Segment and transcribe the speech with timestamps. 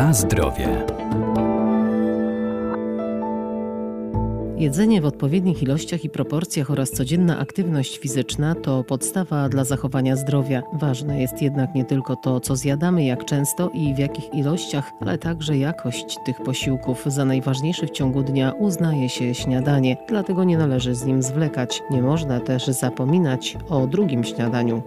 [0.00, 0.68] Na zdrowie.
[4.56, 10.62] Jedzenie w odpowiednich ilościach i proporcjach oraz codzienna aktywność fizyczna to podstawa dla zachowania zdrowia.
[10.72, 15.18] Ważne jest jednak nie tylko to, co zjadamy, jak często i w jakich ilościach, ale
[15.18, 17.04] także jakość tych posiłków.
[17.06, 21.82] Za najważniejszy w ciągu dnia uznaje się śniadanie, dlatego nie należy z nim zwlekać.
[21.90, 24.82] Nie można też zapominać o drugim śniadaniu.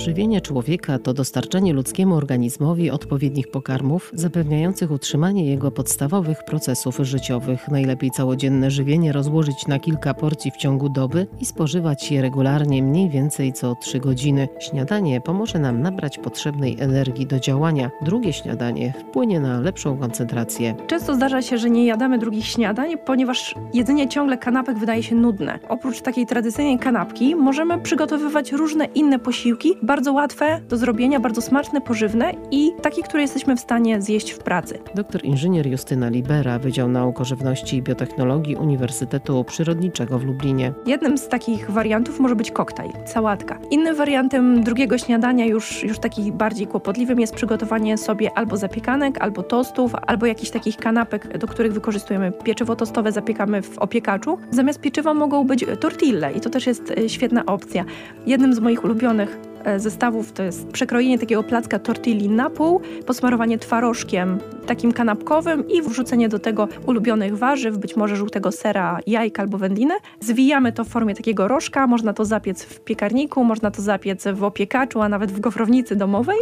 [0.00, 7.68] Żywienie człowieka to dostarczenie ludzkiemu organizmowi odpowiednich pokarmów, zapewniających utrzymanie jego podstawowych procesów życiowych.
[7.68, 13.10] Najlepiej całodzienne żywienie rozłożyć na kilka porcji w ciągu doby i spożywać je regularnie mniej
[13.10, 14.48] więcej co 3 godziny.
[14.60, 17.90] Śniadanie pomoże nam nabrać potrzebnej energii do działania.
[18.02, 20.74] Drugie śniadanie wpłynie na lepszą koncentrację.
[20.86, 25.58] Często zdarza się, że nie jadamy drugich śniadań, ponieważ jedzenie ciągle kanapek wydaje się nudne.
[25.68, 31.80] Oprócz takiej tradycyjnej kanapki możemy przygotowywać różne inne posiłki, bardzo łatwe do zrobienia, bardzo smaczne,
[31.80, 34.78] pożywne i takie, które jesteśmy w stanie zjeść w pracy.
[34.94, 40.72] Doktor inżynier Justyna Libera, Wydział Nauk o Żywności i Biotechnologii Uniwersytetu Przyrodniczego w Lublinie.
[40.86, 43.58] Jednym z takich wariantów może być koktajl, sałatka.
[43.70, 49.42] Innym wariantem drugiego śniadania, już, już taki bardziej kłopotliwym, jest przygotowanie sobie albo zapiekanek, albo
[49.42, 54.38] tostów, albo jakichś takich kanapek, do których wykorzystujemy pieczywo tostowe, zapiekamy w opiekaczu.
[54.50, 57.84] Zamiast pieczywa mogą być tortille i to też jest e, świetna opcja.
[58.26, 64.38] Jednym z moich ulubionych zestawów to jest przekrojenie takiego placka tortilli na pół, posmarowanie twarożkiem
[64.66, 69.94] takim kanapkowym i wrzucenie do tego ulubionych warzyw, być może żółtego sera, jajka albo wędlinę.
[70.20, 74.44] Zwijamy to w formie takiego rożka, można to zapiec w piekarniku, można to zapiec w
[74.44, 76.38] opiekaczu, a nawet w gofrownicy domowej,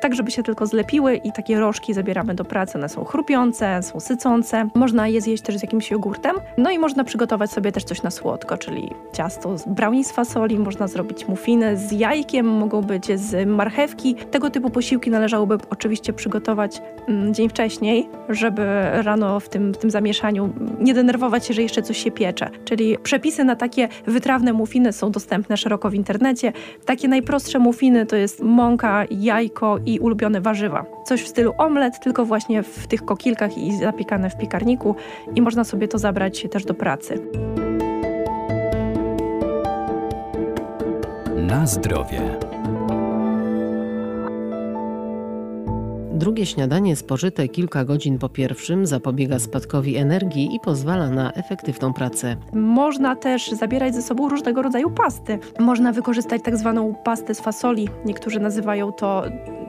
[0.00, 2.78] tak żeby się tylko zlepiły i takie rożki zabieramy do pracy.
[2.78, 4.68] One są chrupiące, są sycące.
[4.74, 6.36] Można je zjeść też z jakimś jogurtem.
[6.58, 10.58] No i można przygotować sobie też coś na słodko, czyli ciasto z brownie z fasoli,
[10.58, 14.14] można zrobić muffiny z jajkiem, mogą być z marchewki.
[14.14, 19.90] Tego typu posiłki należałoby oczywiście przygotować mm, dzień wcześniej, żeby rano w tym, w tym
[19.90, 22.50] zamieszaniu nie denerwować się, że jeszcze coś się piecze.
[22.64, 26.52] Czyli przepisy na takie wytrawne muffiny są dostępne szeroko w internecie.
[26.84, 30.84] Takie najprostsze muffiny to jest mąka, jajko i ulubione warzywa.
[31.06, 34.94] Coś w stylu omlet, tylko właśnie w tych kokilkach i zapiekane w piekarniku
[35.34, 37.18] i można sobie to zabrać też do pracy.
[41.54, 42.20] Na zdrowie.
[46.12, 52.36] Drugie śniadanie spożyte kilka godzin po pierwszym zapobiega spadkowi energii i pozwala na efektywną pracę.
[52.52, 55.38] Można też zabierać ze sobą różnego rodzaju pasty.
[55.58, 57.88] Można wykorzystać tak zwaną pastę z fasoli.
[58.04, 59.22] Niektórzy nazywają to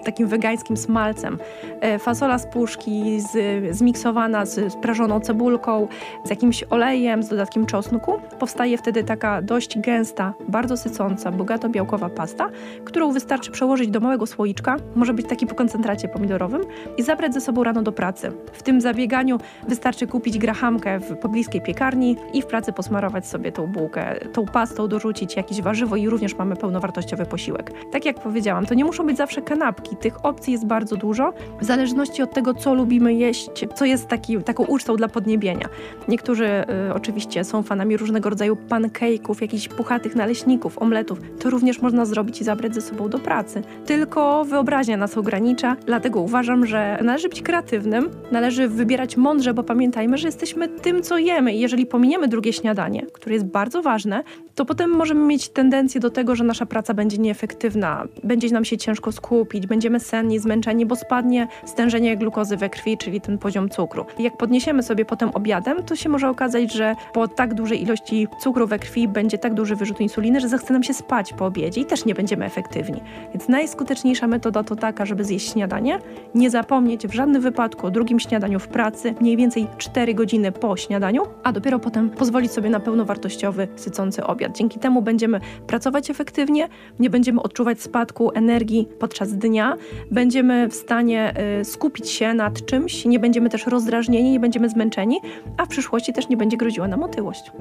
[0.05, 1.37] takim wegańskim smalcem.
[1.81, 5.87] E, fasola z puszki z, zmiksowana z prażoną cebulką,
[6.23, 8.13] z jakimś olejem, z dodatkiem czosnku.
[8.39, 12.49] Powstaje wtedy taka dość gęsta, bardzo sycąca, bogato białkowa pasta,
[12.85, 16.61] którą wystarczy przełożyć do małego słoiczka, może być taki po koncentracie pomidorowym
[16.97, 18.31] i zabrać ze sobą rano do pracy.
[18.53, 23.67] W tym zabieganiu wystarczy kupić grachamkę w pobliskiej piekarni i w pracy posmarować sobie tą
[23.67, 27.71] bułkę, tą pastą dorzucić jakieś warzywo i również mamy pełnowartościowy posiłek.
[27.91, 31.65] Tak jak powiedziałam, to nie muszą być zawsze kanapki, tych opcji jest bardzo dużo, w
[31.65, 35.69] zależności od tego, co lubimy jeść, co jest taki, taką ucztą dla podniebienia.
[36.07, 36.45] Niektórzy
[36.89, 41.19] y, oczywiście są fanami różnego rodzaju pancake'ów, jakichś puchatych naleśników, omletów.
[41.39, 43.61] To również można zrobić i zabrać ze sobą do pracy.
[43.85, 50.17] Tylko wyobraźnia nas ogranicza, dlatego uważam, że należy być kreatywnym, należy wybierać mądrze, bo pamiętajmy,
[50.17, 54.23] że jesteśmy tym, co jemy i jeżeli pominiemy drugie śniadanie, które jest bardzo ważne,
[54.55, 58.77] to potem możemy mieć tendencję do tego, że nasza praca będzie nieefektywna, będzie nam się
[58.77, 63.69] ciężko skupić, będzie będziemy senni, zmęczeni, bo spadnie stężenie glukozy we krwi, czyli ten poziom
[63.69, 64.05] cukru.
[64.19, 68.67] Jak podniesiemy sobie potem obiadem, to się może okazać, że po tak dużej ilości cukru
[68.67, 71.85] we krwi będzie tak duży wyrzut insuliny, że zachce nam się spać po obiedzie i
[71.85, 73.01] też nie będziemy efektywni.
[73.33, 75.99] Więc najskuteczniejsza metoda to taka, żeby zjeść śniadanie,
[76.35, 80.77] nie zapomnieć w żadnym wypadku o drugim śniadaniu w pracy, mniej więcej 4 godziny po
[80.77, 84.57] śniadaniu, a dopiero potem pozwolić sobie na pełnowartościowy, sycący obiad.
[84.57, 86.67] Dzięki temu będziemy pracować efektywnie,
[86.99, 89.64] nie będziemy odczuwać spadku energii podczas dnia,
[90.11, 95.19] będziemy w stanie y, skupić się nad czymś, nie będziemy też rozdrażnieni, nie będziemy zmęczeni,
[95.57, 97.51] a w przyszłości też nie będzie groziła nam otyłość.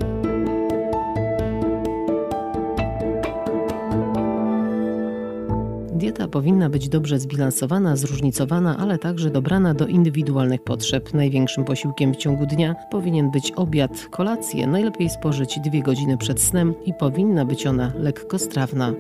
[6.05, 11.15] Dieta powinna być dobrze zbilansowana, zróżnicowana, ale także dobrana do indywidualnych potrzeb.
[11.15, 16.75] Największym posiłkiem w ciągu dnia powinien być obiad, kolację, najlepiej spożyć dwie godziny przed snem
[16.85, 18.93] i powinna być ona lekkostrawna.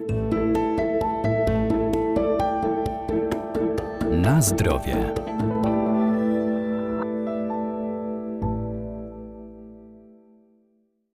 [4.24, 4.96] Na zdrowie.